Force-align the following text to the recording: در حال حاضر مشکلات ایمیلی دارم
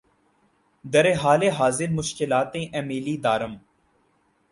در 0.91 1.13
حال 1.13 1.49
حاضر 1.49 1.87
مشکلات 1.87 2.55
ایمیلی 2.55 3.17
دارم 3.17 3.61